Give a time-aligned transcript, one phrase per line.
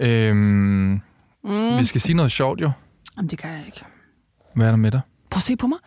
[0.00, 1.00] Øhm,
[1.44, 1.78] mm.
[1.78, 2.70] Vi skal sige noget sjovt jo.
[3.16, 3.84] Jamen, det kan jeg ikke.
[4.54, 5.00] Hvad er der med dig?
[5.30, 5.78] Prøv at se på mig.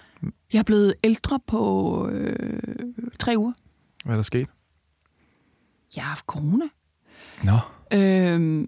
[0.54, 2.60] Jeg er blevet ældre på øh,
[3.20, 3.54] tre uger.
[4.06, 4.48] Hvad er der sket?
[5.96, 6.66] Jeg har haft corona.
[7.44, 7.60] Nå.
[7.94, 8.68] Øhm,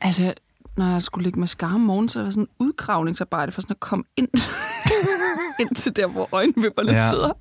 [0.00, 0.34] altså,
[0.76, 3.60] når jeg skulle ligge med skar om morgenen, så var det sådan et udgravningsarbejde for
[3.60, 4.28] sådan at komme ind,
[5.60, 7.08] ind til der, hvor øjenvipperne ja.
[7.10, 7.32] sidder.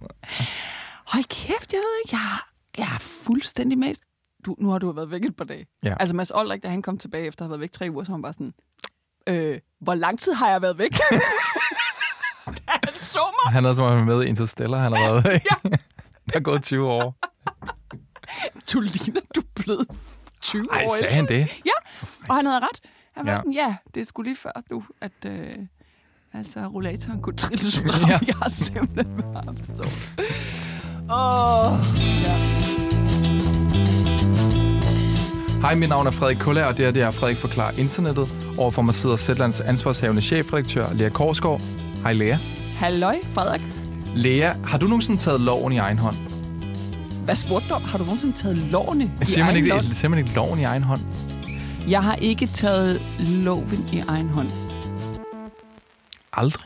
[1.07, 2.37] Hold kæft, jeg ved ikke, jeg,
[2.77, 4.03] jeg er fuldstændig mest.
[4.45, 5.65] Du, nu har du været væk et par dage.
[5.83, 5.95] Ja.
[5.99, 8.11] Altså Mads Olrik, da han kom tilbage efter at have været væk tre uger, så
[8.11, 8.53] var han bare sådan,
[9.27, 10.91] øh, hvor lang tid har jeg været væk?
[12.67, 13.53] han så mig.
[13.53, 15.41] Han er som om med i Interstellar, han har været væk.
[15.63, 15.69] ja.
[16.33, 17.15] Der er gået 20 år.
[18.73, 19.87] Du ligner, du er blevet
[20.41, 20.95] 20 Ej, år.
[20.99, 21.47] sagde han det?
[21.65, 21.71] Ja,
[22.29, 22.79] og han havde ret.
[23.15, 23.37] Han var Ja.
[23.37, 25.53] sådan, ja, det sgu lige før, du, at øh,
[26.33, 28.01] altså, rollatoren kunne trilles frem.
[28.01, 28.07] Ja.
[28.11, 28.19] Ja.
[28.27, 29.83] Jeg har simpelthen haft så.
[31.09, 31.79] Åh, oh,
[32.23, 32.35] ja.
[35.63, 38.27] Hej, mit navn er Frederik Kuller, og det er det er Frederik Forklarer Internettet.
[38.57, 41.61] Overfor mig sidder Zetlands ansvarshavende chefredaktør, Lea Korsgaard.
[42.03, 42.37] Hej, Lea.
[42.79, 43.61] Halløj, Frederik.
[44.15, 46.15] Lea, har du nogensinde taget loven i egen hånd?
[47.25, 47.73] Hvad spurgte du?
[47.73, 49.83] Har du nogensinde taget lårene i Siger man, egen ikke, hånd?
[49.83, 51.01] siger man ikke loven i egen hånd?
[51.89, 54.51] Jeg har ikke taget loven i egen hånd.
[56.33, 56.65] Aldrig.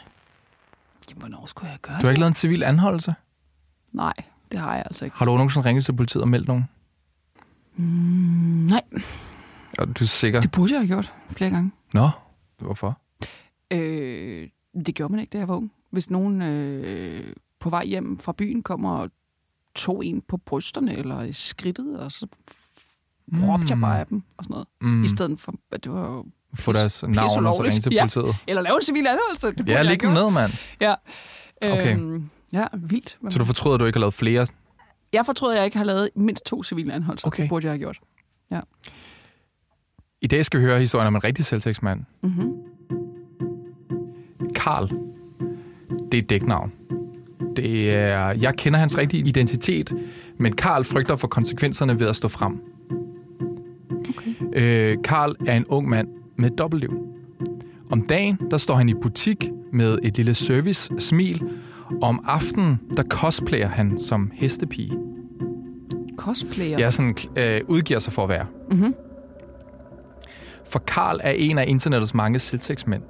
[1.09, 3.16] Jamen, hvornår skulle jeg gøre Du har ikke lavet en civil anholdelse?
[3.94, 4.14] Nej,
[4.52, 5.17] det har jeg altså ikke.
[5.17, 6.67] Har du nogensinde ringet til politiet og meldt nogen?
[7.78, 8.81] Nej,
[9.80, 10.39] Er du sikker?
[10.42, 11.72] det burde jeg have gjort flere gange.
[11.94, 12.09] Nå,
[12.61, 13.00] hvorfor?
[13.72, 14.47] Øh,
[14.86, 15.72] det gjorde man ikke, da jeg var ung.
[15.92, 19.09] Hvis nogen øh, på vej hjem fra byen kommer og
[19.75, 22.28] tog en på brysterne eller i skridtet, og så
[23.33, 24.67] råbte jeg bare af dem og sådan noget.
[24.81, 25.03] Mm, Mm.
[25.03, 26.25] I stedet for, at det var jo...
[26.53, 28.02] få deres navn og så ringe til Ja.
[28.03, 28.36] politiet.
[28.48, 29.52] Eller lave en civil anholdelse.
[29.52, 30.52] Det Ja, læg dem ned, mand.
[30.81, 30.94] Ja.
[31.61, 31.98] Okay.
[31.98, 33.17] Øhm, ja, vildt.
[33.30, 34.48] Så du fortryder, at du ikke har lavet flere?
[35.13, 37.27] Jeg fortrød, at jeg ikke har lavet mindst to civile anholdelser.
[37.27, 37.44] Okay.
[37.44, 38.00] Det burde jeg have gjort.
[40.22, 42.03] I dag skal vi høre historien om en rigtig selvtægtsmand.
[42.22, 42.53] Mm-hmm.
[44.55, 44.89] Karl.
[46.11, 46.72] Det er et dæknavn.
[47.55, 49.93] Det er, jeg kender hans rigtige identitet,
[50.37, 52.61] men Karl frygter for konsekvenserne ved at stå frem.
[54.09, 54.33] Okay.
[54.53, 57.08] Øh, Karl er en ung mand med dobbeltliv.
[57.89, 61.49] Om dagen, der står han i butik med et lille service-smil,
[61.92, 64.98] og om aftenen, der cosplayer han som hestepige.
[66.17, 66.80] Cosplayer.
[66.80, 68.45] Jeg sådan, øh, udgiver sig for at være.
[68.71, 68.93] Mm-hmm.
[70.65, 73.03] For Karl er en af internettets mange selvtægtsmænd,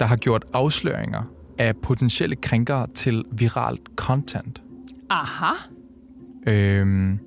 [0.00, 1.22] der har gjort afsløringer
[1.58, 4.62] af potentielle krænkere til viralt content.
[5.10, 5.52] Aha.
[6.46, 7.18] Øhm,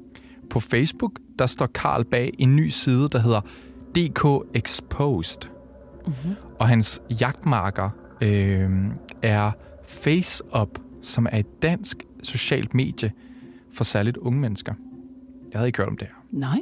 [0.49, 3.41] på Facebook, der står Karl bag en ny side, der hedder
[3.95, 5.49] DK Exposed.
[6.07, 6.35] Mm-hmm.
[6.59, 7.89] Og hans jagtmarker
[8.21, 8.91] øhm,
[9.21, 9.51] er
[9.89, 13.11] FaceUp, som er et dansk socialt medie
[13.73, 14.73] for særligt unge mennesker.
[15.51, 16.15] Jeg havde ikke hørt om det her.
[16.39, 16.59] Nej.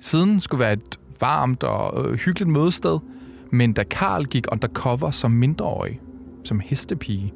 [0.00, 2.98] Siden skulle være et varmt og øh, hyggeligt mødested,
[3.50, 6.00] men da Karl gik undercover som mindreårig,
[6.44, 7.34] som hestepige,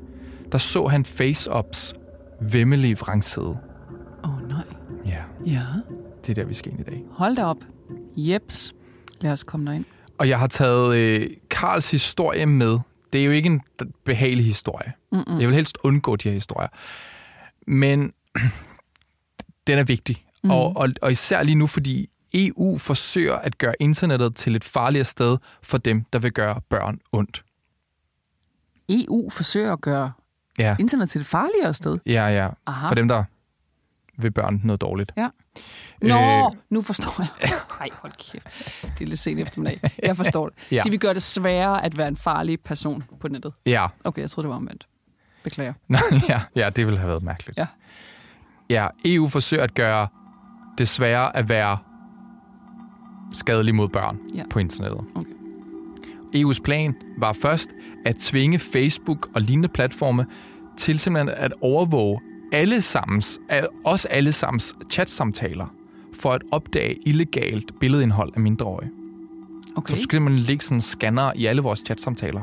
[0.52, 1.94] der så han FaceUps
[2.52, 3.46] vemmelige vrangside.
[4.25, 4.64] Åh, oh, nej.
[5.06, 5.60] Ja, Ja.
[6.26, 7.04] det er der, vi skal ind i dag.
[7.10, 7.58] Hold da op.
[8.16, 8.75] Jeps.
[9.20, 9.84] Lad os komme derind.
[10.19, 12.78] Og jeg har taget øh, Karls historie med.
[13.16, 13.62] Det er jo ikke en
[14.04, 14.93] behagelig historie.
[15.12, 15.41] Mm-mm.
[15.41, 16.69] Jeg vil helst undgå de her historier.
[17.66, 18.12] Men
[19.66, 20.25] den er vigtig.
[20.44, 20.50] Mm.
[20.50, 25.05] Og, og, og især lige nu, fordi EU forsøger at gøre internettet til et farligere
[25.05, 27.44] sted for dem, der vil gøre børn ondt.
[28.88, 30.12] EU forsøger at gøre
[30.59, 31.99] Ja, internet til et farligere sted.
[32.06, 32.49] ja, ja.
[32.66, 32.88] Aha.
[32.88, 33.25] For dem, der
[34.19, 35.12] vil børn noget dårligt.
[35.16, 35.28] Ja.
[36.03, 36.56] Nå, Øh.
[36.71, 37.28] nu forstår jeg.
[37.81, 38.47] Nej, hold kæft.
[38.99, 39.81] Det er lidt sent eftermiddag.
[40.03, 40.59] Jeg forstår det.
[40.77, 40.82] Ja.
[40.84, 43.53] De vil gøre det sværere at være en farlig person på nettet.
[43.66, 44.87] Ja, Okay, jeg troede, det var omvendt.
[45.44, 45.72] Beklager.
[45.88, 47.59] Nå, ja, ja, det ville have været mærkeligt.
[47.59, 47.66] Ja.
[48.71, 50.09] Ja, EU forsøger at gøre
[50.78, 51.78] det sværere at være
[53.32, 54.43] skadelig mod børn Ja.
[54.50, 55.00] på internettet.
[55.15, 55.31] Okay.
[56.37, 57.71] EU's plan var først
[58.06, 60.26] at tvinge Facebook og lignende platforme
[60.76, 62.21] til simpelthen at overvåge
[62.52, 63.40] alle sammens,
[63.84, 65.66] også alle sammens chatsamtaler
[66.14, 68.90] for at opdage illegalt billedindhold af mindreårige.
[69.76, 69.94] Okay.
[69.94, 72.43] Så skal simpelthen lægge sådan en scanner i alle vores chatsamtaler.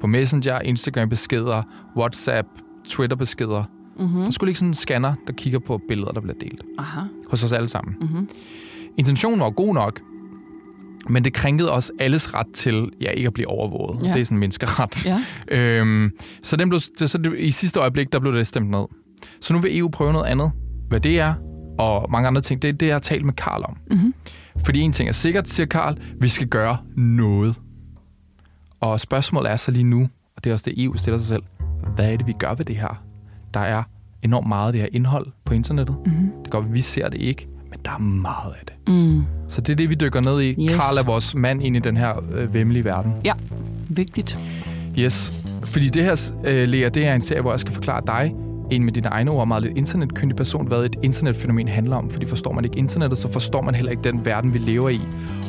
[0.00, 1.62] På Messenger, Instagram-beskeder,
[1.96, 2.48] WhatsApp,
[2.88, 3.64] Twitter-beskeder.
[3.98, 4.22] Mm-hmm.
[4.22, 6.62] Der skulle ligge sådan en scanner, der kigger på billeder, der bliver delt.
[6.78, 7.00] Aha.
[7.28, 7.96] Hos os alle sammen.
[8.00, 8.28] Mm-hmm.
[8.96, 10.00] Intentionen var god nok,
[11.08, 14.06] men det krænkede også alles ret til ja, ikke at blive overvåget.
[14.06, 14.12] Ja.
[14.12, 15.06] Det er sådan en menneskeret.
[15.06, 15.20] Ja.
[15.48, 16.10] Øhm,
[16.42, 18.84] så den blev, så det, i sidste øjeblik, der blev det stemt ned.
[19.40, 20.50] Så nu vil EU prøve noget andet.
[20.88, 21.34] Hvad det er,
[21.78, 23.76] og mange andre ting, det er det, jeg har talt med Karl om.
[23.90, 24.14] Mm-hmm.
[24.64, 27.54] Fordi en ting er sikkert, siger Karl, vi skal gøre noget.
[28.80, 31.42] Og spørgsmålet er så lige nu, og det er også det, EU stiller sig selv,
[31.94, 33.02] hvad er det, vi gør ved det her?
[33.54, 33.82] Der er
[34.22, 35.96] enormt meget af det her indhold på internettet.
[36.06, 36.30] Mm-hmm.
[36.44, 38.94] Det være, vi ser det ikke, men der er meget af det.
[38.94, 39.24] Mm.
[39.48, 40.48] Så det er det, vi dykker ned i.
[40.48, 40.72] Yes.
[40.72, 43.12] Karl er vores mand ind i den her øh, vemmelige verden.
[43.24, 43.32] Ja,
[43.88, 44.38] vigtigt.
[44.98, 45.32] Yes.
[45.62, 48.34] Fordi det her, øh, Lea, det er en serie, hvor jeg skal forklare dig,
[48.70, 52.10] en med dine egne ord, meget lidt internetkyndig person, hvad et internetfænomen handler om.
[52.10, 55.00] Fordi forstår man ikke internettet, så forstår man heller ikke den verden, vi lever i.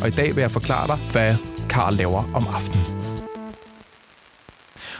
[0.01, 1.35] Og i dag vil jeg forklare dig, hvad
[1.69, 2.85] Karl laver om aftenen.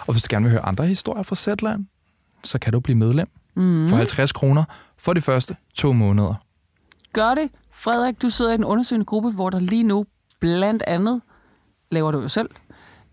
[0.08, 1.86] Og hvis du gerne vil høre andre historier fra Zetland,
[2.44, 3.88] så kan du blive medlem Mm.
[3.90, 4.64] for 50 kroner
[4.98, 6.34] for de første to måneder.
[7.14, 7.50] Gør det.
[7.74, 10.06] Frederik, du sidder i en undersøgende gruppe, hvor der lige nu
[10.40, 11.22] blandt andet,
[11.92, 12.50] laver du jo selv,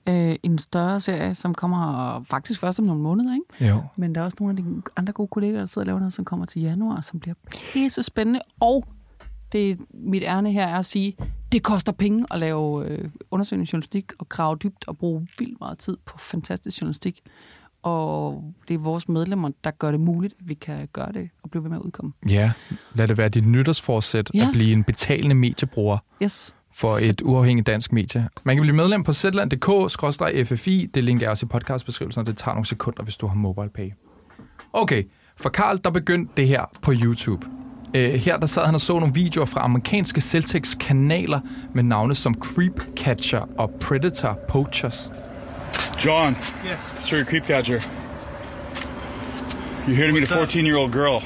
[0.09, 3.73] øh, en større serie, som kommer faktisk først om nogle måneder, ikke?
[3.73, 3.83] Jo.
[3.97, 6.13] Men der er også nogle af de andre gode kolleger, der sidder og laver noget,
[6.13, 7.35] som kommer til januar, som bliver
[7.73, 8.41] pisse spændende.
[8.61, 8.85] Og
[9.53, 11.17] det er mit ærne her er at sige,
[11.53, 15.79] det koster penge at lave øh, undersøgende journalistik og grave dybt og bruge vildt meget
[15.79, 17.21] tid på fantastisk journalistik.
[17.83, 21.51] Og det er vores medlemmer, der gør det muligt, at vi kan gøre det og
[21.51, 22.13] blive ved med at udkomme.
[22.29, 22.53] Ja,
[22.95, 24.31] lad det være dit nytårsforsæt.
[24.35, 24.41] Ja.
[24.43, 26.55] at blive en betalende mediebruger Yes.
[26.79, 28.29] For et uafhængigt dansk medie.
[28.45, 30.91] Man kan blive medlem på zland.dk-ffi.
[30.95, 33.91] Det link er også i podcastbeskrivelsen, og det tager nogle sekunder, hvis du har MobilePay.
[34.73, 35.03] Okay,
[35.37, 37.47] for Karl, der begyndte det her på YouTube.
[37.89, 41.41] Uh, her der sad han og så nogle videoer fra amerikanske Celtics-kanaler
[41.75, 45.13] med navne som Creepcatcher og Predator Poachers.
[46.05, 46.95] John, Yes.
[47.01, 47.81] sir, your creep catcher.
[49.87, 50.39] You're here to meet a What's that?
[50.39, 51.23] 14 year old girl.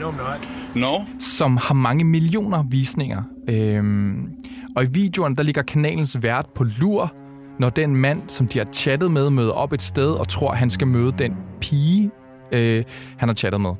[0.00, 0.51] No, I'm not.
[0.74, 0.98] No?
[1.18, 3.22] som har mange millioner visninger.
[3.48, 4.28] Øhm,
[4.76, 7.12] og i videoen, der ligger kanalens vært på lur,
[7.58, 10.70] når den mand, som de har chattet med, møder op et sted og tror, han
[10.70, 12.10] skal møde den pige,
[12.52, 12.84] øh,
[13.16, 13.70] han har chattet med.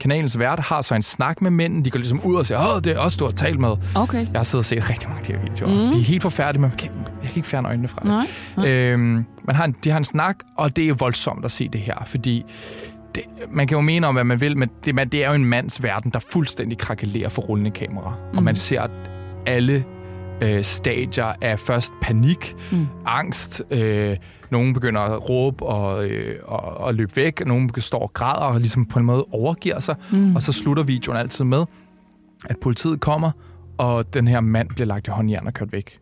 [0.00, 1.84] Kanalens vært har så en snak med mænden.
[1.84, 3.76] De går ligesom ud og siger, åh, det er også du har talt med.
[3.94, 4.26] Okay.
[4.32, 5.86] Jeg har siddet og set rigtig mange af de her videoer.
[5.86, 5.92] Mm.
[5.92, 6.90] De er helt forfærdelige, men jeg kan,
[7.22, 8.26] jeg kan ikke fjerne øjnene fra det.
[8.56, 8.68] Nej.
[8.68, 11.80] Øhm, man har en, de har en snak, og det er voldsomt at se det
[11.80, 12.44] her, fordi
[13.14, 15.34] det, man kan jo mene om, hvad man vil, men det, man, det er jo
[15.34, 18.14] en mands verden, der fuldstændig krakelerer for rullende kamera.
[18.32, 18.38] Mm.
[18.38, 18.90] Og man ser at
[19.46, 19.84] alle
[20.42, 22.86] øh, stadier af først panik, mm.
[23.06, 24.16] angst, øh,
[24.50, 28.60] nogen begynder at råbe og, øh, og, og løbe væk, nogen står og græder og
[28.60, 30.36] ligesom på en måde overgiver sig, mm.
[30.36, 31.64] og så slutter videoen altid med,
[32.44, 33.30] at politiet kommer,
[33.78, 35.98] og den her mand bliver lagt i håndjern og kørt væk.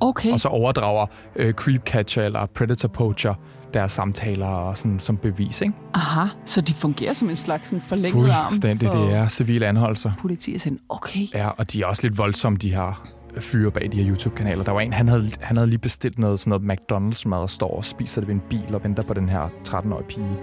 [0.00, 0.32] Okay.
[0.32, 1.06] Og så overdrager
[1.36, 3.34] øh, Creepcatcher eller Predator Poacher
[3.74, 5.74] deres samtaler og sådan, som bevis, ikke?
[5.94, 9.66] Aha, så de fungerer som en slags sådan forlænget arm Fuldstændig, for det er civile
[9.66, 10.12] anholdelser.
[10.20, 10.60] politiet.
[10.60, 11.26] Sådan, okay.
[11.34, 13.08] Ja, og de er også lidt voldsomme, de her
[13.40, 14.64] fyre bag de her YouTube-kanaler.
[14.64, 17.76] Der var en, han havde, han havde lige bestilt noget, sådan noget McDonald's-mad og står
[17.76, 20.36] og spiser det ved en bil og venter på den her 13-årige pige.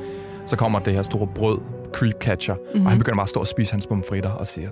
[0.46, 1.58] Så kommer det her store brød,
[1.94, 2.86] Creepcatcher, mm-hmm.
[2.86, 4.70] og han begynder bare at stå og spise hans pomfritter og siger,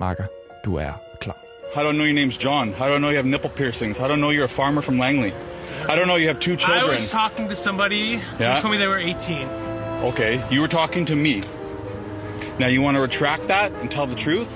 [0.00, 0.24] Marker,
[0.64, 1.36] du er klar.
[1.74, 2.72] How do I know your name's John?
[2.78, 3.98] How do I know you have nipple piercings?
[3.98, 5.32] How do I know you're a farmer from Langley?
[5.88, 6.90] I don't know you have two children.
[6.90, 8.54] I was talking to somebody Yeah?
[8.56, 9.48] who told me they were 18.
[10.10, 11.42] Okay, you were talking to me.
[12.58, 14.50] Now you want to retract that and tell the truth?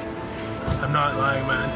[0.83, 1.69] I'm not lying, man.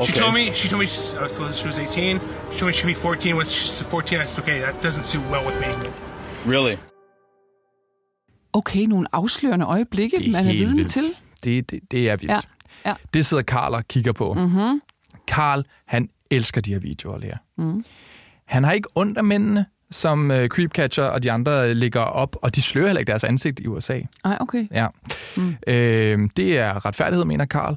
[0.00, 0.12] Okay.
[0.12, 2.20] She told me she told me she, I was supposed she was 18.
[2.52, 3.36] She told me she'd be 14.
[3.36, 5.68] When she's 14, I said, okay, that doesn't suit well with me.
[6.52, 6.76] Really?
[8.52, 10.90] Okay, nogle afslørende øjeblikke, man er helt vidne vildt.
[10.90, 11.14] til.
[11.44, 12.32] Det, det, det er vildt.
[12.32, 12.40] Ja,
[12.86, 12.94] ja.
[13.14, 14.32] Det sidder Karl og kigger på.
[14.34, 14.80] Mm-hmm.
[15.26, 17.36] Karl, han elsker de her videoer, Lea.
[17.56, 17.84] Mm.
[18.46, 22.36] Han har ikke ondt af mændene, som uh, Creepcatcher og de andre øh, ligger op,
[22.42, 24.00] og de slører heller ikke deres ansigt i USA.
[24.24, 24.66] Ej, okay.
[24.70, 24.86] Ja.
[25.36, 25.56] Mm.
[25.66, 27.76] Øh, det er retfærdighed, mener Karl.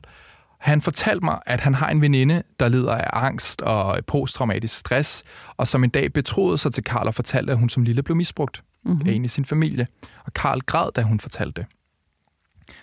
[0.59, 5.23] Han fortalte mig, at han har en veninde, der lider af angst og posttraumatisk stress,
[5.57, 8.17] og som en dag betroede sig til Karl og fortalte, at hun som lille blev
[8.17, 9.09] misbrugt mm-hmm.
[9.09, 9.87] af en i sin familie.
[10.25, 11.65] Og Karl græd, da hun fortalte det.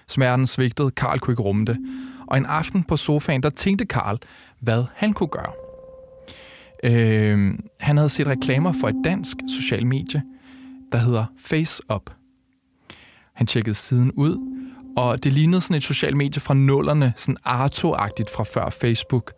[0.09, 1.79] Smerten svigtede, Karl kunne ikke rumme det.
[2.27, 4.19] Og en aften på sofaen, der tænkte Karl,
[4.61, 5.53] hvad han kunne gøre.
[6.85, 10.23] Øh, han havde set reklamer for et dansk social medie,
[10.93, 12.11] der hedder FaceUp.
[13.35, 14.61] Han tjekkede siden ud,
[14.97, 19.33] og det lignede sådan et socialt medie fra nullerne, sådan Arto-agtigt fra før Facebook.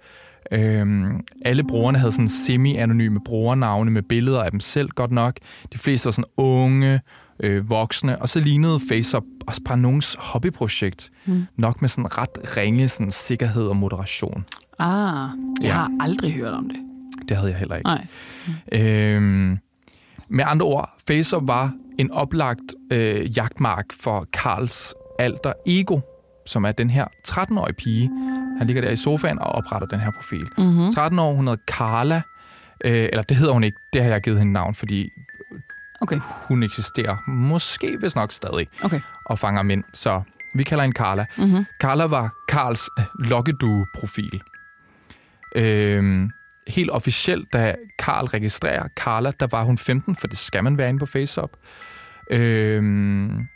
[0.52, 5.36] Øhm, alle brugerne havde sådan semi-anonyme brugernavne med billeder af dem selv godt nok.
[5.72, 7.00] De fleste var sådan unge,
[7.40, 11.10] øh, voksne, og så lignede FaceUp også bare nogens hobbyprojekt.
[11.26, 11.44] Mm.
[11.56, 14.44] Nok med sådan ret ringe sådan sikkerhed og moderation.
[14.78, 15.28] Ah,
[15.62, 15.72] jeg Ja.
[15.72, 16.76] har aldrig hørt om det.
[17.28, 17.88] Det havde jeg heller ikke.
[17.88, 18.06] Nej.
[18.72, 19.58] Øhm,
[20.28, 26.00] med andre ord, FaceUp var en oplagt øh, jagtmark for Karls alter ego,
[26.46, 28.10] som er den her 13-årige pige.
[28.58, 30.46] Han ligger der i sofaen og opretter den her profil.
[30.58, 30.92] Mm-hmm.
[30.92, 32.22] 13 år, hun hedder Carla.
[32.84, 35.08] Øh, eller det hedder hun ikke, det har jeg givet hende navn, fordi
[36.00, 39.00] Okay, hun eksisterer måske hvis nok stadig okay.
[39.26, 39.84] og fanger mænd.
[39.94, 40.22] Så
[40.54, 41.26] vi kalder hende Carla.
[41.38, 41.64] Mm-hmm.
[41.80, 44.40] Carla var Karls øh, lokkedue-profil.
[45.56, 46.30] Øhm,
[46.68, 50.88] helt officielt, da Karl registrerer Carla, der var hun 15, for det skal man være
[50.88, 51.50] inde på FaceUp.
[52.30, 53.46] Øhm,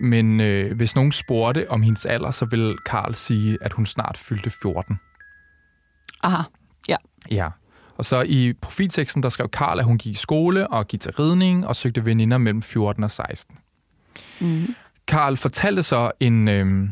[0.00, 4.16] men øh, hvis nogen spurgte om hendes alder, så ville Karl sige, at hun snart
[4.16, 5.00] fyldte 14.
[6.22, 6.42] Aha,
[6.88, 6.96] ja.
[7.30, 7.48] Ja.
[7.96, 11.12] Og så i profilteksten, der skrev Karl, at hun gik i skole og gik til
[11.12, 13.56] ridning og søgte veninder mellem 14 og 16.
[14.40, 14.74] Mm.
[15.08, 16.88] Karl fortalte så en, øh,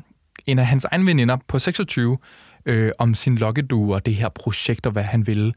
[0.47, 2.19] en af hans egne veninder på 26
[2.67, 5.53] øh, om sin lokkedue og det her projekt og hvad han ville.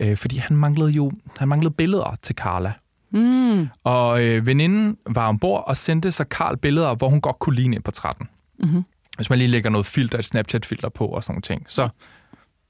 [0.00, 2.72] Øh, fordi han manglede jo han manglede billeder til Carla.
[3.10, 3.68] Mm.
[3.84, 7.80] Og øh, veninden var ombord og sendte så Karl billeder, hvor hun godt kunne ligne
[7.80, 8.28] på 13.
[8.58, 8.84] Mm-hmm.
[9.16, 11.88] Hvis man lige lægger noget filter, et Snapchat-filter på og sådan nogle ting, så,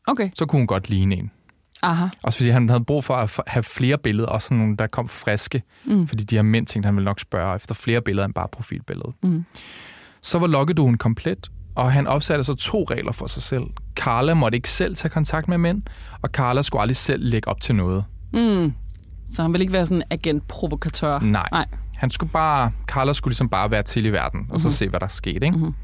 [0.07, 0.31] Okay.
[0.35, 1.31] så kunne hun godt ligne en.
[1.83, 2.07] Aha.
[2.23, 5.09] Også fordi han havde brug for at have flere billeder, også sådan nogle, der kom
[5.09, 5.63] friske.
[5.85, 6.09] Mm.
[6.09, 9.15] Fordi de her mænd tænkte, han ville nok spørge efter flere billeder end bare profilbilledet.
[9.23, 9.45] Mm.
[10.23, 13.65] Så var lokkeduen komplet, og han opsatte så to regler for sig selv.
[13.97, 15.83] Carla måtte ikke selv tage kontakt med mænd,
[16.23, 18.05] og Carla skulle aldrig selv lægge op til noget.
[18.33, 18.73] Mm.
[19.29, 21.19] Så han vil ikke være sådan en agent-provokatør?
[21.19, 21.49] Nej.
[21.53, 21.67] Nej.
[21.97, 24.59] Han skulle bare, Carla skulle ligesom bare være til i verden, og Mhm.
[24.59, 25.35] så se, hvad der skete.
[25.47, 25.51] Ikke?
[25.59, 25.75] Mm-hmm.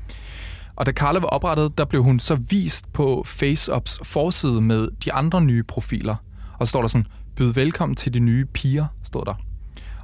[0.77, 5.13] Og da Carla var oprettet, der blev hun så vist på FaceUps forside med de
[5.13, 6.17] andre nye profiler.
[6.59, 7.07] Og så står der sådan,
[7.37, 9.35] byd velkommen til de nye piger, stod der.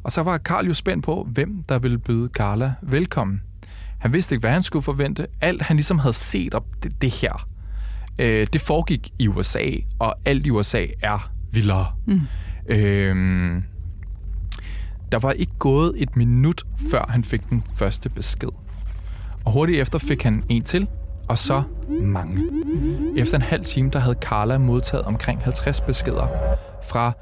[0.03, 3.43] Og så var Karl jo spændt på, hvem der ville byde Carla velkommen.
[3.99, 5.27] Han vidste ikke, hvad han skulle forvente.
[5.41, 7.49] Alt han ligesom havde set op det, det her,
[8.21, 11.87] øh, det foregik i USA, og alt i USA er vildere.
[12.07, 12.21] Mm.
[12.69, 13.63] Øh,
[15.13, 18.49] der var ikke gået et minut, før han fik den første besked.
[19.45, 20.89] Og hurtigt efter fik han en til,
[21.29, 22.43] og så mange.
[23.17, 26.29] Efter en halv time, der havde Carla modtaget omkring 50 beskeder
[26.89, 27.13] fra,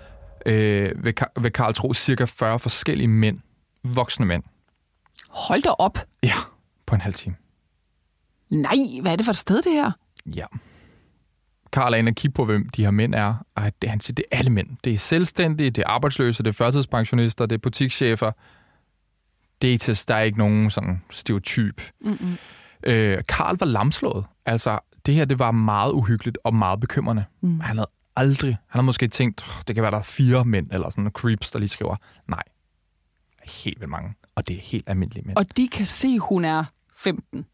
[0.46, 3.38] øh, ved, ved Karl Tro, cirka 40 forskellige mænd.
[3.84, 4.42] Voksne mænd.
[5.28, 5.98] Hold da op.
[6.22, 6.34] Ja,
[6.94, 7.36] på en halv time.
[8.50, 9.90] Nej, hvad er det for et sted, det her?
[10.36, 10.46] Ja.
[11.72, 13.34] Karl er inde og kigge på, hvem de her mænd er.
[13.54, 14.68] Og det, han siger, det er alle mænd.
[14.84, 18.32] Det er selvstændige, det er arbejdsløse, det er førtidspensionister, det er butikschefer.
[19.62, 21.82] Det er til, der er ikke nogen sådan stereotyp.
[22.00, 22.36] Mm-mm.
[22.82, 24.24] Øh, Karl var lamslået.
[24.46, 27.24] Altså, det her det var meget uhyggeligt og meget bekymrende.
[27.40, 27.60] Mm.
[27.60, 30.70] Han havde aldrig, han havde måske tænkt, "Åh, det kan være, der er fire mænd,
[30.72, 31.96] eller sådan creeps, der lige skriver.
[32.28, 32.42] Nej,
[33.44, 34.14] helt vildt mange.
[34.34, 35.36] Og det er helt almindelige mænd.
[35.36, 36.64] Og de kan se, hun er
[37.04, 37.46] 15.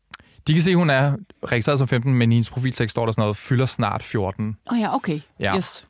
[0.46, 3.12] De kan se, at hun er registreret som 15, men i hendes profiltekst står der
[3.12, 4.56] sådan noget, fylder snart 14.
[4.70, 5.20] Åh oh, ja, okay.
[5.40, 5.56] Ja.
[5.56, 5.86] Yes.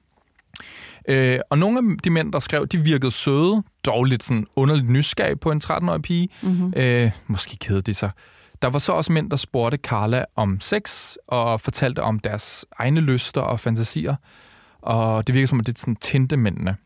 [1.09, 4.91] Øh, og nogle af de mænd, der skrev, de virkede søde, dog lidt sådan underligt
[4.91, 6.29] nysgerrig på en 13-årig pige.
[6.43, 6.73] Mm-hmm.
[6.77, 8.11] Øh, måske kede de sig.
[8.63, 13.01] Der var så også mænd, der spurgte Carla om sex, og fortalte om deres egne
[13.01, 14.17] lyster og fantasier.
[14.83, 16.77] Og det virker som, at det sådan tændte mændene.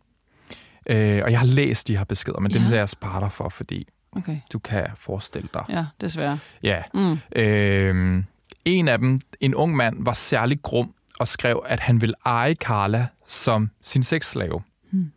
[0.87, 2.59] Øh, og jeg har læst de her beskeder, men ja.
[2.59, 4.37] dem vil jeg spare dig for, fordi Okay.
[4.53, 5.65] du kan forestille dig.
[5.69, 6.39] Ja, desværre.
[6.63, 6.83] Ja.
[6.95, 7.19] Mm.
[7.37, 8.25] Øh,
[8.65, 12.55] en af dem, en ung mand, var særlig grum og skrev, at han ville eje
[12.55, 14.63] Carla som sin sexslave.
[14.91, 15.13] Hmm.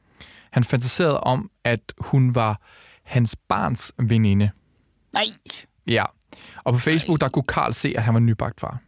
[0.51, 2.61] Han fantaserede om, at hun var
[3.03, 4.49] hans barns veninde.
[5.13, 5.25] Nej.
[5.87, 6.03] Ja.
[6.63, 8.79] Og på Facebook, der kunne Karl se, at han var nybagt far.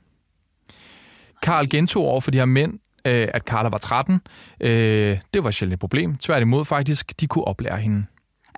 [1.42, 4.22] Karl gentog over for de her mænd, øh, at Carla var 13.
[4.60, 6.18] Øh, det var sjældent et problem.
[6.18, 8.06] Tværtimod faktisk, de kunne oplære hende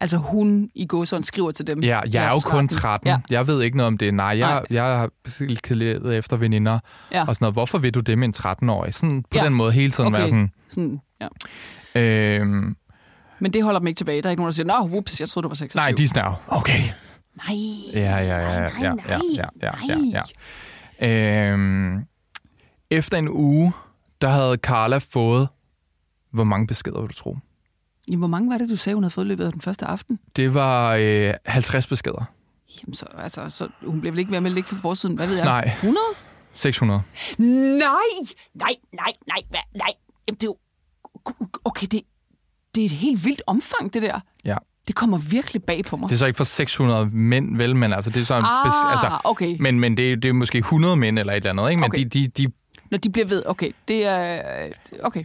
[0.02, 1.84] altså hun i gåsånd skriver til dem.
[1.84, 2.52] Ja, jeg er jo 13.
[2.52, 3.08] kun 13.
[3.08, 3.18] Ja.
[3.30, 4.14] Jeg ved ikke noget om det.
[4.14, 4.66] Nej, jeg, Nej.
[4.70, 6.80] jeg har ledet efter veninder
[7.12, 7.26] ja.
[7.28, 7.56] og sådan noget.
[7.56, 8.94] Hvorfor vil du det med en 13-årig?
[8.94, 9.44] Sådan på ja.
[9.44, 10.20] den måde hele tiden okay.
[10.20, 10.52] være sådan...
[10.70, 11.28] sådan ja.
[12.02, 12.76] øhm,
[13.40, 14.22] men det holder dem ikke tilbage.
[14.22, 15.82] Der er ikke nogen, der siger, nå, whoops, jeg troede, du var 26.
[15.82, 16.82] Nej, de er sådan, okay.
[17.48, 17.56] Nej.
[17.94, 19.20] Ja, ja, ja, nej, ja, ja,
[19.62, 20.22] ja, ja,
[21.00, 21.52] ja.
[21.52, 22.06] Øhm,
[22.90, 23.74] efter en uge,
[24.22, 25.48] der havde Carla fået,
[26.34, 27.38] hvor mange beskeder vil du tro?
[28.08, 30.20] Jamen, hvor mange var det, du sagde, hun havde fået løbet af den første aften?
[30.36, 32.24] Det var øh, 50 beskeder.
[32.84, 35.28] Jamen, så, altså, så hun bliver vel ikke ved med at ligge for forsiden, hvad
[35.28, 35.46] ved jeg?
[35.46, 35.64] Nej.
[35.66, 35.98] 100?
[36.54, 37.02] 600.
[37.38, 37.48] Nej!
[38.56, 39.60] Nej, nej, nej, hvad?
[39.76, 39.88] nej.
[40.28, 40.58] Jamen, det er jo...
[41.66, 42.02] Okay, det,
[42.76, 44.20] det er et helt vildt omfang, det der.
[44.46, 44.56] Ja.
[44.88, 46.10] Det kommer virkelig bag på mig.
[46.10, 48.44] Det er så ikke for 600 mænd, vel, men altså, det er så en...
[48.46, 49.58] ah, bes- altså, okay.
[49.60, 51.80] men, men det, er- det er måske 100 mænd eller et eller andet, ikke?
[51.80, 52.04] Men Okay.
[52.04, 52.52] de, de, de,
[52.92, 54.42] Når de bliver ved, okay, det er...
[55.04, 55.24] Okay.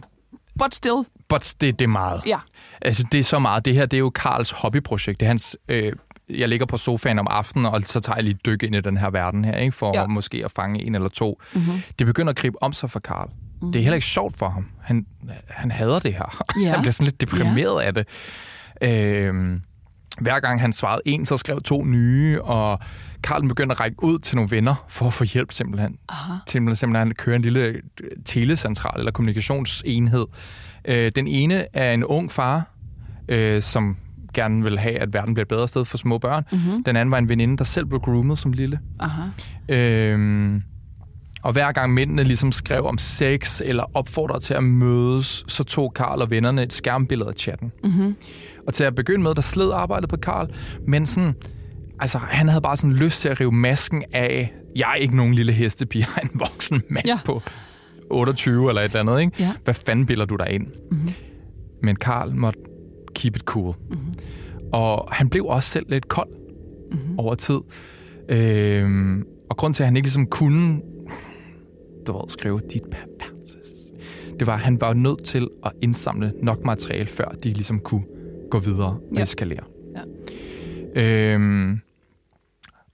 [0.57, 0.95] But still,
[1.29, 2.21] but det, det er meget.
[2.25, 2.39] ja.
[2.81, 3.65] Altså, det er så meget.
[3.65, 5.19] Det her, det er jo Karls hobbyprojekt.
[5.19, 5.57] Det er hans...
[5.67, 5.93] Øh,
[6.29, 8.81] jeg ligger på sofaen om aftenen, og så tager jeg lige et dyk ind i
[8.81, 9.71] den her verden her, ikke?
[9.75, 10.01] for Ja.
[10.01, 10.07] ja.
[10.07, 11.41] måske at fange en eller to.
[11.53, 11.63] Mhm.
[11.63, 11.81] Mm-hmm.
[11.99, 13.27] Det begynder at gribe om sig for Karl.
[13.29, 13.71] Mm-hmm.
[13.71, 14.65] Det er heller ikke sjovt for ham.
[14.81, 15.05] Han,
[15.49, 16.43] han hader det her.
[16.63, 16.69] Ja.
[16.73, 18.07] han bliver sådan lidt deprimeret af det.
[18.81, 19.61] Øhm,
[20.21, 22.79] hver gang han svarede en, så skrev to nye, og
[23.23, 25.97] Karl begyndte at række ud til nogle venner for at få hjælp simpelthen.
[26.09, 26.33] Aha.
[26.47, 27.81] Simpelthen, simpelthen at køre en lille øh,
[28.25, 30.25] telecentral eller kommunikationsenhed.
[30.85, 32.71] Øh, den ene er en ung far,
[33.29, 33.97] øh, som
[34.33, 36.43] gerne vil have, at verden bliver et bedre sted for små børn.
[36.51, 36.83] Mm-hmm.
[36.83, 38.79] Den anden var en veninde, der selv blev groomet som lille.
[38.99, 39.21] Aha.
[39.69, 40.63] Øhm,
[41.41, 45.93] og hver gang mændene ligesom skrev om sex eller opfordrede til at mødes, så tog
[45.93, 47.71] Karl og vennerne et skærmbillede af chatten.
[47.83, 48.15] Mm-hmm.
[48.67, 50.49] Og til at begynde med, der sled arbejdet på Karl,
[50.87, 51.35] men sådan,
[51.99, 55.33] altså, han havde bare sådan lyst til at rive masken af, jeg er ikke nogen
[55.33, 57.19] lille hestepige, jeg er en voksen mand Ja.
[57.25, 57.41] på
[58.09, 59.33] 28 eller et eller andet, ikke?
[59.39, 59.51] Ja.
[59.63, 60.67] Hvad fanden bilder du dig ind?
[60.91, 61.09] Mm-hmm.
[61.83, 62.59] Men Karl måtte
[63.15, 63.75] keep it cool.
[63.89, 64.13] Mm-hmm.
[64.73, 66.29] Og han blev også selv lidt kold
[66.91, 67.19] mm-hmm.
[67.19, 67.59] over tid.
[68.29, 70.81] Øhm, og grund til, at han ikke ligesom kunne
[72.07, 73.91] du ved, skrive dit perverses,
[74.39, 78.03] det var, at han var nødt til at indsamle nok materiale, før de ligesom kunne
[78.51, 79.23] gå videre og Ja.
[79.23, 79.63] eskalere.
[80.95, 81.01] Ja.
[81.01, 81.81] Øhm,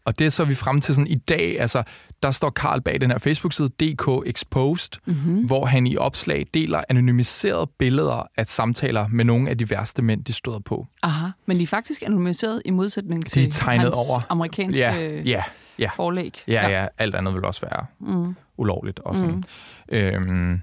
[0.06, 1.84] og det er så vi frem til sådan i dag, altså
[2.24, 5.46] der står Karl bag den her Facebook-side, DK Exposed, mm-hmm.
[5.46, 10.24] hvor han i opslag deler anonymiserede billeder af samtaler med nogle af de værste mænd,
[10.24, 10.88] de støder på.
[11.04, 14.26] Aha, men de er faktisk anonymiseret i modsætning De til er tegnet hans over.
[14.30, 15.44] amerikanske Ja, ja,
[15.80, 15.90] ja.
[15.96, 16.44] forlæg.
[16.48, 18.36] Ja, ja, alt andet vil også være mm.
[18.58, 19.00] ulovligt.
[19.00, 19.44] Og, sådan.
[19.92, 19.96] Mm.
[19.98, 20.62] Øhm,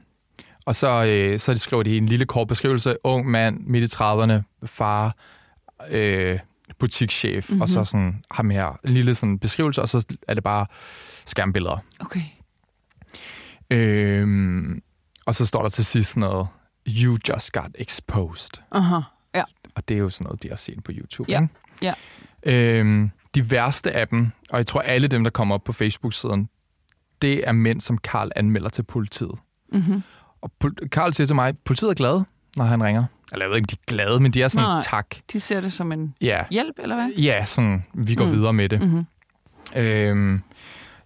[0.70, 4.66] og så, øh, så skriver de en lille kort beskrivelse, ung mand, midt i 30'erne,
[4.66, 5.16] far,
[5.88, 6.38] øh,
[6.78, 7.60] butikschef, mm-hmm.
[7.60, 10.66] og så sådan ham her, en lille sådan beskrivelse, og så er det bare
[11.26, 11.78] skærmbilleder.
[12.00, 12.20] Okay.
[13.70, 14.82] Øhm,
[15.26, 16.46] og så står der til sidst sådan noget,
[16.88, 18.62] you just got exposed.
[18.72, 19.00] Aha,
[19.34, 19.42] ja.
[19.74, 21.30] Og det er jo sådan noget, de har set på YouTube.
[21.32, 21.54] Ja, Ikke?
[21.82, 21.94] ja.
[22.42, 26.48] Øhm, de værste af dem, og jeg tror alle dem, der kommer op på Facebook-siden,
[27.22, 29.38] det er mænd, som Karl anmelder til politiet.
[29.72, 30.02] Mm-hmm.
[30.42, 30.50] Og
[30.92, 32.22] Karl siger til mig, politiet er glad,
[32.56, 33.04] når han ringer.
[33.32, 34.80] Eller jeg ved ikke, om de er glade, men de er sådan, Nej.
[34.84, 35.06] tak.
[35.32, 37.08] De ser det som en Ja, hjælp, eller hvad?
[37.08, 38.32] ja sådan, vi går mm.
[38.32, 38.80] videre med det.
[38.80, 39.06] Mm-hmm.
[39.76, 40.42] Øhm,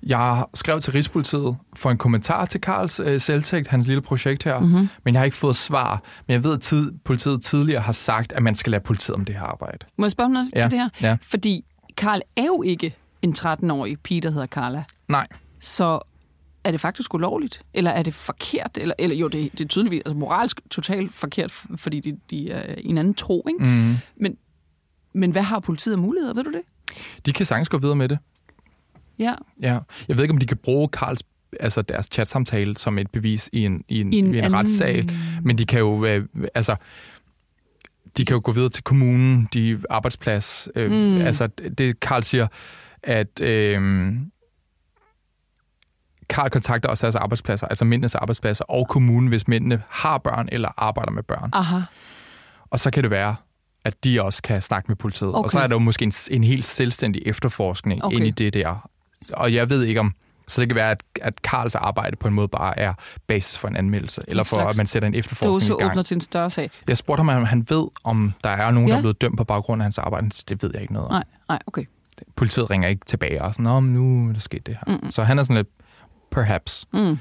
[0.02, 4.60] jeg skrev til Rigspolitiet for en kommentar til Karls øh, selvtægt, hans lille projekt her,
[4.60, 4.88] mm-hmm.
[5.04, 6.02] men jeg har ikke fået svar.
[6.26, 9.24] Men jeg ved, at tid, politiet tidligere har sagt, at man skal lade politiet om
[9.24, 9.86] det her arbejde.
[9.98, 10.88] Må jeg spørge noget Ja, til det her?
[11.08, 11.16] ja.
[11.22, 11.64] Fordi
[11.96, 14.84] Karl er jo ikke en 13-årig pige, der hedder Carla.
[15.08, 15.26] Nej,
[15.60, 15.98] Så
[16.64, 17.62] er det faktisk ulovligt?
[17.74, 18.78] Eller er det forkert?
[18.80, 22.74] Eller, eller jo, det, det er tydeligvis altså moralsk totalt forkert, fordi de, de er
[22.78, 23.64] i en anden tro, ikke?
[23.64, 23.94] mm.
[24.16, 24.36] Men,
[25.14, 26.34] men hvad har politiet af muligheder?
[26.34, 26.60] Ved du det?
[27.26, 28.18] de kan sagtens gå videre med det.
[29.18, 29.34] Ja.
[29.62, 29.78] Ja.
[30.08, 31.20] Jeg ved ikke, om de kan bruge Karls,
[31.60, 34.54] altså deres chatsamtale som et bevis i en, i en, I en I en anden-
[34.58, 35.06] retssag,
[35.42, 36.76] men de kan jo, øh, altså,
[38.16, 40.68] de kan jo gå videre til kommunen, de arbejdsplads.
[40.76, 41.20] Øh, mm.
[41.20, 42.46] Altså, det Karl siger,
[43.02, 44.12] at øh,
[46.28, 50.68] Karl kontakter også deres arbejdspladser, altså mændenes arbejdspladser, og kommunen, hvis mændene har børn eller
[50.76, 51.50] arbejder med børn.
[51.52, 51.80] Aha.
[52.70, 53.36] Og så kan det være,
[53.84, 55.30] at de også kan snakke med politiet.
[55.30, 55.42] Okay.
[55.44, 58.16] Og så er der jo måske en, en helt selvstændig efterforskning Okay.
[58.16, 58.88] ind i det der.
[59.32, 60.14] Og jeg ved ikke om...
[60.48, 62.94] Så det kan være, at, at Karls arbejde på en måde bare er
[63.26, 65.90] basis for en anmeldelse, eller for, at man sætter en efterforskning Dåse i gang.
[65.90, 66.70] åbner til en større sag.
[66.88, 68.92] Jeg spurgte ham, om han ved, om der er nogen, ja.
[68.92, 70.28] der er blevet dømt på baggrund af hans arbejde.
[70.28, 71.12] Det ved jeg ikke noget om.
[71.14, 71.84] Nej, nej, okay.
[72.36, 74.94] Politiet ringer ikke tilbage og sådan, men nu er der sket det her.
[74.94, 75.10] Mm-mm.
[75.12, 75.68] Så han er sådan lidt,
[76.34, 76.86] perhaps.
[76.92, 77.18] Mm.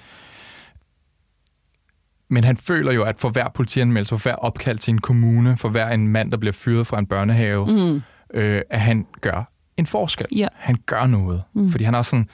[2.30, 5.70] Men han føler jo, at for hver politianmeldelse, for hver opkald til en kommune, for
[5.70, 8.02] hver en mand, der bliver fyret fra en børnehave, Mm.
[8.34, 10.26] øh, at han gør en forskel.
[10.36, 10.48] Ja.
[10.56, 11.44] Han gør noget.
[11.54, 11.70] Mm.
[11.72, 12.30] Fordi han er sådan,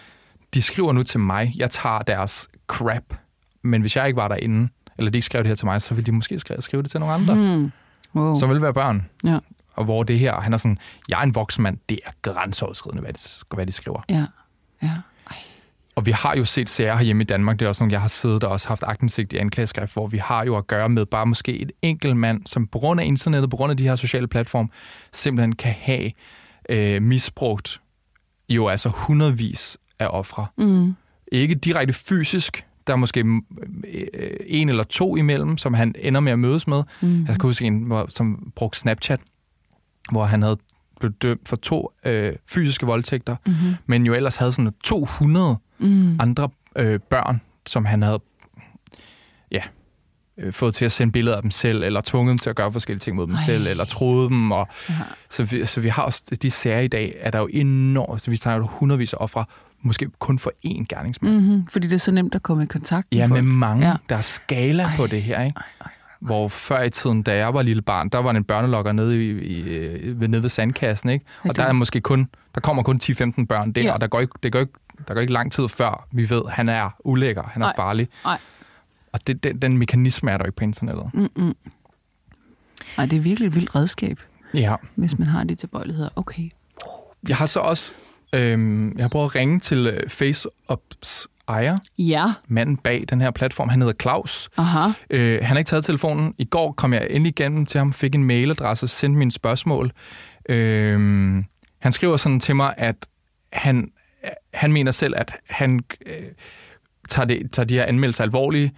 [0.54, 3.04] de skriver nu til mig, jeg tager deres crap,
[3.62, 5.94] men hvis jeg ikke var derinde, eller de ikke skrev det her til mig, så
[5.94, 7.72] ville de måske skrive, det til nogle andre, mm.
[8.15, 8.36] Wow.
[8.36, 9.06] som vil være børn.
[9.24, 9.39] Ja,
[9.74, 10.78] Og hvor det her, han er sådan,
[11.10, 13.20] jeg er en voksen mand, det er grænseoverskridende, hvad de,
[13.56, 14.02] hvad de skriver.
[14.10, 14.26] ja,
[14.84, 14.92] ja.
[15.99, 18.07] Og vi har jo set sager herhjemme i Danmark, det er også nogle, jeg har
[18.07, 21.25] siddet og også haft agtindsigt i anklageskrift, hvor vi har jo at gøre med bare
[21.25, 24.27] måske et enkelt mand, som på grund af internettet, på grund af de her sociale
[24.27, 24.69] platforme,
[25.13, 26.12] simpelthen kan have
[26.69, 27.81] øh, misbrugt
[28.49, 30.47] jo altså hundredvis af ofre.
[30.57, 30.95] Mm.
[31.31, 36.31] Ikke direkte fysisk, der er måske øh, en eller to imellem, som han ender med
[36.31, 36.83] at mødes med.
[37.01, 37.19] Mm.
[37.19, 39.19] Jeg kan huske en, hvor, som brugte Snapchat,
[40.12, 40.57] hvor han havde
[40.99, 43.75] blevet dømt for to øh, fysiske voldtægter, Mm-hmm.
[43.85, 46.18] men jo ellers havde sådan 200 Mm.
[46.20, 48.20] andre øh, børn, som han havde
[49.52, 49.62] ja,
[50.38, 52.72] øh, fået til at sende billeder af dem selv, eller tvunget dem til at gøre
[52.72, 53.42] forskellige ting mod dem Ej.
[53.46, 54.52] selv, eller troede dem.
[54.52, 54.94] Og, Ja.
[55.30, 58.32] så, vi, så vi har også de sager i dag, er der jo enormt, så
[58.32, 59.46] vi snakker jo hundredvis af ofre,
[59.82, 61.34] måske kun for én gerningsmand.
[61.36, 61.42] Mm.
[61.42, 61.68] Mm-hmm.
[61.68, 63.44] Fordi det er så nemt at komme i kontakt med Ja, folk.
[63.44, 63.88] med mange.
[63.88, 63.94] Ja.
[64.10, 64.89] Der er skala Ej.
[64.98, 65.58] på det her, ikke?
[65.58, 65.92] Ej, ej.
[66.20, 69.30] Hvor før i tiden, da jeg var lille barn, der var en børnelokker nede, i,
[69.30, 71.26] i, øh, ved- nede ved sandkassen, ikke?
[71.44, 73.94] Og der er måske kun, der kommer kun 10-15 børn der, ja.
[73.94, 74.74] og der går, ikke, det går ikke,
[75.07, 77.75] der går ikke lang tid før, vi ved, at han er ulækker, han er Nej.
[77.75, 78.07] farlig.
[78.23, 78.38] Nej.
[79.13, 81.09] Og det, den, den mekanisme er der ikke på internettet.
[81.13, 81.55] Mm-mm.
[82.97, 84.19] Ej, det er virkelig et vildt redskab,
[84.53, 84.75] Ja.
[84.95, 86.09] hvis man har de tilbøjeligheder.
[86.15, 86.49] Okay.
[87.27, 87.93] Jeg har så også,
[88.33, 92.23] øhm, jeg har prøvet at ringe til øh, FaceUps ejer, Ja.
[92.47, 94.49] manden bag den her platform, han hedder Claus.
[94.57, 94.89] Aha.
[95.09, 96.33] Øh, han har ikke taget telefonen.
[96.38, 99.91] I går kom jeg endelig igennem til ham, fik en mailadresse, sendte mine spørgsmål.
[100.49, 101.43] Øh,
[101.79, 103.07] han skriver sådan til mig, at
[103.53, 103.91] han,
[104.53, 106.13] han mener selv, at han øh,
[107.10, 108.71] tager, det, tager de her anmeldelser alvorlige.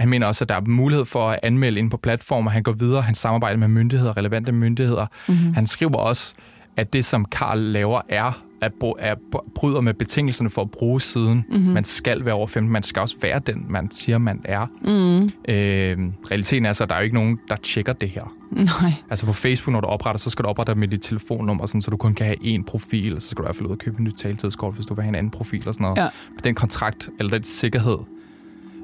[0.00, 2.50] Han mener også, at der er mulighed for at anmelde ind på platformer.
[2.50, 5.06] Han går videre, han samarbejder med myndigheder, relevante myndigheder.
[5.28, 5.54] Mm-hmm.
[5.54, 6.34] Han skriver også,
[6.76, 11.00] at det, som Karl laver, er er, er, br- bryder med betingelserne for at bruge
[11.00, 11.44] siden.
[11.48, 11.72] Mm-hmm.
[11.72, 12.72] Man skal være over 15.
[12.72, 14.66] Man skal også være den, man siger, man er.
[14.66, 15.24] Mm.
[15.54, 18.34] Øh, realiteten er så, at der er jo ikke nogen, der tjekker det her.
[18.50, 18.92] Nej.
[19.10, 21.90] Altså på Facebook, når du opretter, så skal du oprette med dit telefonnummer, sådan, så
[21.90, 23.78] du kun kan have én profil, og så skal du i hvert fald ud og
[23.78, 25.96] købe en nyt taletidskort, hvis du vil have en anden profil og sådan noget.
[25.98, 26.08] Ja.
[26.44, 27.98] Den kontrakt, eller den sikkerhed,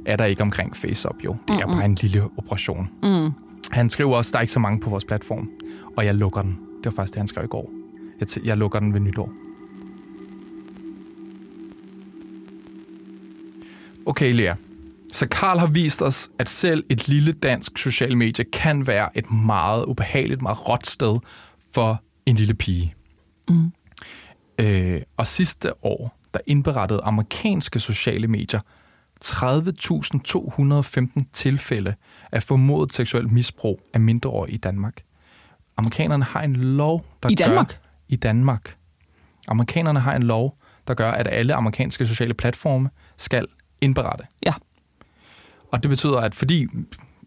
[0.07, 1.37] er der ikke omkring FaceUp jo.
[1.49, 2.89] Det er bare en lille operation.
[3.03, 3.31] Mm.
[3.71, 5.51] Han skriver også, der er ikke så mange på vores platform,
[5.97, 6.51] og jeg lukker den.
[6.51, 7.71] Det var faktisk det, han skrev i går.
[8.21, 9.33] Jeg, t- jeg lukker den ved nytår.
[14.07, 14.55] Okay, Lea.
[15.13, 19.33] Så Karl har vist os, at selv et lille dansk social medie kan være et
[19.33, 21.19] meget ubehageligt, meget råt sted
[21.75, 22.95] for en lille pige.
[23.49, 23.73] Mm.
[24.59, 28.61] Øh, og sidste år, der indberettede amerikanske sociale medier
[29.25, 31.95] 30.215 tilfælde
[32.33, 35.03] af formodet seksuelt misbrug af mindreårige i Danmark.
[35.77, 37.47] Amerikanerne har en lov, der I gør...
[37.47, 37.79] Danmark?
[38.09, 38.77] I Danmark.
[39.49, 43.47] Amerikanerne har en lov, der gør, at alle amerikanske sociale platforme skal
[43.83, 44.25] indberette.
[44.47, 44.53] Ja.
[45.69, 46.67] Og det betyder, at fordi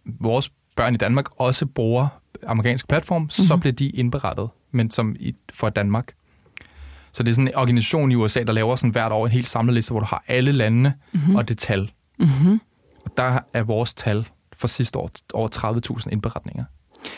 [0.06, 2.08] vores børn i Danmark også bruger
[2.48, 3.46] amerikanske platform, mm-hmm.
[3.46, 6.14] så bliver de indberettet, men som i, for Danmark.
[7.12, 9.48] Så det er sådan en organisation i USA, der laver sådan hvert år en helt
[9.48, 11.36] samlet liste, hvor du har alle landene mm-hmm.
[11.36, 11.92] og det tal.
[12.20, 12.62] Mm-hmm.
[13.06, 16.64] Og der er vores tal for sidste år over 30.000 indberetninger.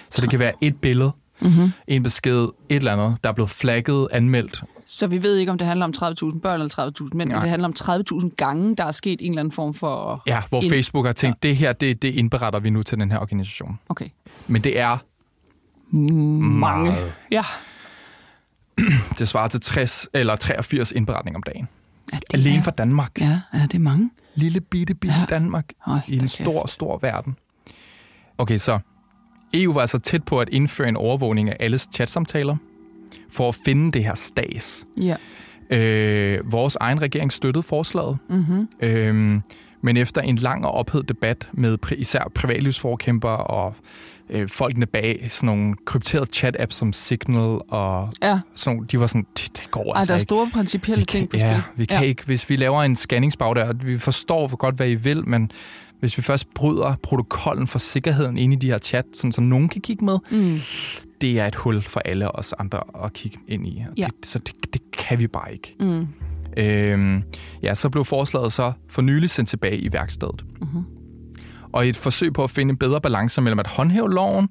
[0.10, 1.72] Så det kan være et billede, mm-hmm.
[1.88, 4.64] en besked, et eller andet, der er blevet flagget, anmeldt.
[4.86, 5.94] Så vi ved ikke, om det handler om
[6.34, 7.74] 30.000 børn eller 30.000 mænd, men det handler om
[8.22, 10.24] 30.000 gange, der er sket en eller anden form for...
[10.28, 13.12] Ja, hvor ind- Facebook har tænkt, det her, det, det indberetter vi nu til den
[13.12, 13.80] her organisation.
[13.90, 14.10] Okay.
[14.48, 14.98] Men det er
[15.96, 16.92] Mange.
[16.92, 17.14] meget.
[17.32, 17.42] Ja.
[19.20, 21.68] Det svarer til 60 eller 83 indberetninger om dagen.
[22.14, 23.12] ja det Alene er, for Danmark.
[23.20, 24.10] Ja, ja, det er mange.
[24.36, 25.20] Lille bitte, bitte Ja.
[25.30, 25.36] ja.
[25.36, 25.66] Danmark.
[25.80, 27.36] Hold I en da stor, stor verden.
[28.38, 28.80] Okay, så
[29.54, 32.56] EU var altså tæt på at indføre en overvågning af alles chatsamtaler
[33.30, 34.86] for at finde det her stas.
[35.02, 35.16] Ja.
[35.70, 38.68] Øh, vores egen regering støttede forslaget, Mm-hmm.
[38.80, 39.40] øh,
[39.82, 43.76] men efter en lang og ophedet debat med pri- især privatlivsforkæmper og
[44.30, 48.40] øh, folkene bag sådan nogle krypterede chat-apps som Signal og Ja.
[48.56, 50.24] sådan nogle, de var sådan, det, det går Ej, altså der er ikke.
[50.24, 51.80] store principielle Vi ting på kan, ja, spil.
[51.80, 52.08] vi kan ja.
[52.08, 55.52] ikke, hvis vi laver en scanningsbag der, vi forstår godt, hvad I vil, men
[56.00, 59.70] hvis vi først bryder protokollen for sikkerheden inde i de her chat, sådan, så nogen
[59.70, 60.58] kan kigge med, Mm.
[61.22, 63.84] det er et hul for alle os andre at kigge ind i.
[63.98, 64.04] Ja.
[64.04, 65.76] Det, så det, det kan vi bare ikke.
[65.80, 66.08] Mm.
[66.58, 67.24] Øhm,
[67.64, 70.46] ja, så blev forslaget så for nylig sendt tilbage i værkstedet.
[70.62, 70.84] Mhm.
[71.78, 74.50] Og i et forsøg på at finde en bedre balance mellem at håndhæve loven,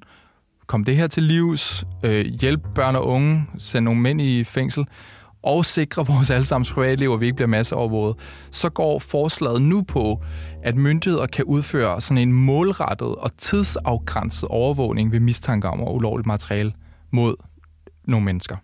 [0.66, 4.86] kom det her til livs, øh, hjælpe børn og unge, sende nogle mænd i fængsel,
[5.42, 8.16] og sikre vores allesammens privatliv, og vi ikke bliver masseovervåget,
[8.50, 10.22] så går forslaget nu på,
[10.62, 16.72] at myndigheder kan udføre sådan en målrettet og tidsafgrænset overvågning ved mistanke om ulovligt materiale
[17.10, 17.34] mod
[18.04, 18.56] nogle mennesker.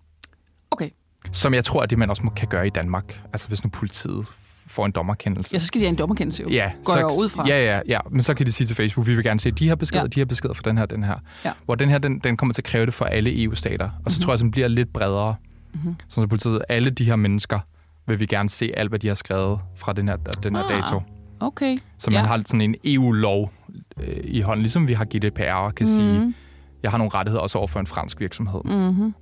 [0.70, 0.90] Okay.
[1.32, 3.22] Som jeg tror, at det man også kan gøre i Danmark.
[3.32, 4.26] Altså hvis nu politiet
[4.66, 5.54] får en dommerkendelse.
[5.54, 6.48] Ja, så skal de have en dommerkendelse jo.
[6.48, 7.48] Ja, Går så, jeg ud fra.
[7.48, 7.98] Ja, ja, ja.
[8.10, 10.06] Men så kan de sige til Facebook, vi vil gerne se de her beskeder, Ja.
[10.08, 11.14] de her beskeder for den her, den her.
[11.44, 11.52] Ja.
[11.64, 13.84] Hvor den her, den, den kommer til at kræve det for alle EU-stater.
[13.84, 14.04] Og så Mhm.
[14.06, 14.22] mm-hmm.
[14.22, 15.34] tror jeg, at den bliver lidt bredere.
[15.74, 15.96] Mm-hmm.
[16.08, 17.58] Så politiet, alle de her mennesker,
[18.06, 20.70] vil vi gerne se alt, hvad de har skrevet fra den her, den her Ah,
[20.70, 21.02] dato.
[21.40, 21.78] Okay.
[21.98, 22.26] Så man ja.
[22.26, 23.52] har sådan en EU-lov
[24.00, 25.92] øh, i hånden, ligesom vi har GDPR og kan mm.
[25.94, 26.34] sige,
[26.82, 28.60] jeg har nogle rettigheder også over for en fransk virksomhed.
[28.64, 29.14] Mm-hmm.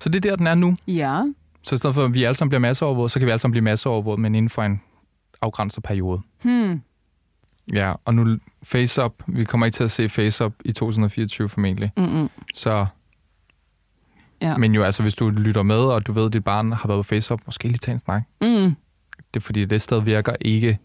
[0.00, 0.76] Så det er der, den er nu.
[0.88, 1.22] Ja.
[1.62, 3.52] Så i stedet for, at vi alle sammen bliver masseovervåget, så kan vi alle sammen
[3.52, 4.80] blive masseovervåget, men inden for en
[5.44, 6.20] afgrænset periode.
[6.42, 6.82] Hmm.
[7.72, 11.92] Ja, og nu FaceUp, vi kommer ikke til at se FaceUp i 2024 formentlig.
[11.96, 12.30] Mm-mm.
[12.54, 12.86] Så,
[14.42, 14.56] Ja.
[14.56, 16.98] men jo altså, hvis du lytter med, og du ved, at dit barn har været
[16.98, 18.22] på FaceUp, måske lige tage en snak.
[18.40, 18.46] Mm.
[19.34, 20.78] Det er fordi, det sted virker ikke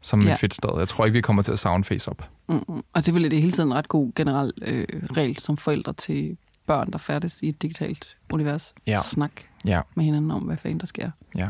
[0.00, 0.32] som Ja.
[0.32, 0.70] et fedt sted.
[0.78, 2.22] Jeg tror ikke, vi kommer til at savne FaceUp.
[2.48, 2.76] Mm-mm.
[2.92, 5.92] Og det er vel det hele tiden en ret god generel øh, regel som forældre
[5.92, 8.74] til børn, der færdes i et digitalt univers.
[8.86, 8.98] Ja.
[9.02, 9.30] Snak
[9.64, 11.10] Ja, med hinanden om, hvad fanden der sker.
[11.36, 11.48] ja,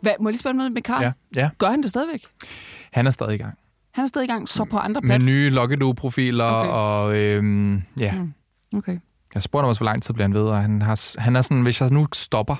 [0.00, 1.02] Hvad, må jeg lige spørge noget med Karl?
[1.02, 1.50] ja, ja.
[1.58, 2.24] Gør han det stadigvæk?
[2.92, 3.54] Han er stadig i gang.
[3.90, 5.30] Han er stadig i gang, så på andre Med platforme?
[5.32, 6.70] nye Loggedo-profiler, Okay.
[6.70, 8.12] og øhm, ja.
[8.14, 8.32] Mm.
[8.76, 8.98] Okay.
[9.34, 11.40] Jeg spurgte ham også, hvor lang tid bliver han ved, og han, har, han er
[11.42, 12.56] sådan, hvis jeg nu stopper,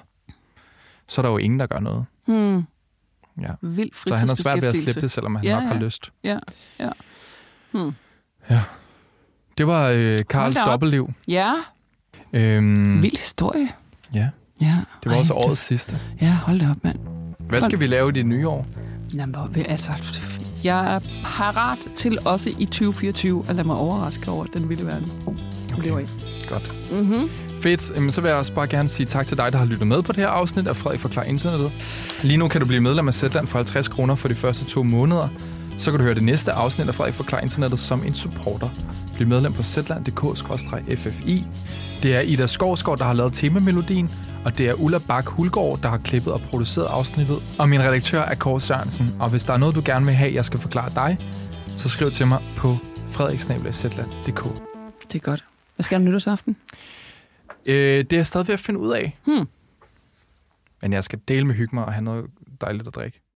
[1.08, 2.04] så er der jo ingen, der gør noget.
[2.26, 2.62] Hmm.
[3.40, 3.50] Ja.
[3.62, 5.80] Vild Så han har svært ved at slippe det, selvom han Ja, nok har ja.
[5.80, 6.12] lyst.
[6.24, 6.38] Ja,
[6.80, 6.90] ja.
[7.72, 7.92] Hmm.
[9.58, 11.12] Det var øh, Karls dobbeltliv.
[11.28, 11.52] Ja,
[12.32, 13.68] Øhm, vild historie.
[14.14, 14.28] ja,
[14.60, 14.76] Ja.
[15.02, 16.00] det var også Ej, årets sidste.
[16.20, 16.98] Ja, hold da op, mand.
[17.50, 18.66] Hvad skal vi lave i det nye år?
[19.14, 19.36] Jamen,
[19.68, 19.90] altså,
[20.64, 25.12] jeg er parat til også i 2024 at lade mig overraske over den vilde verden.
[25.72, 25.82] Okay.
[25.82, 26.06] lever i.
[26.48, 26.92] Godt.
[26.92, 27.30] Mm-hmm.
[27.60, 27.90] Fedt.
[27.94, 30.02] Jamen, så vil jeg også bare gerne sige tak til dig, der har lyttet med
[30.02, 31.72] på det her afsnit af Frederik Forklar Internettet.
[32.22, 34.82] Lige nu kan du blive medlem af Zetland for 50 kroner for de første to
[34.82, 35.28] måneder.
[35.80, 38.68] Så kan du høre det næste afsnit af Frederik Forklar Internettet som en supporter.
[39.14, 41.44] Bliv medlem på zland.dk-ffi.
[42.02, 44.10] Det er Ida Skovsgaard, der har lavet temamelodien,
[44.44, 47.36] og det er Ulla Bak Hulgaard, der har klippet og produceret afsnittet.
[47.58, 49.08] Og min redaktør er Kåre Sørensen.
[49.20, 51.18] Og hvis der er noget, du gerne vil have, jeg skal forklare dig,
[51.66, 52.76] så skriv til mig på
[53.10, 54.44] frederiksnabla.dk.
[55.02, 55.44] Det er godt.
[55.76, 56.56] Hvad skal du nytårsaften?
[57.66, 59.18] Øh, det er jeg stadig ved at finde ud af.
[59.24, 59.48] Hmm.
[60.82, 62.26] Men jeg skal dele med hygge mig og have noget
[62.60, 63.20] dejligt at drikke.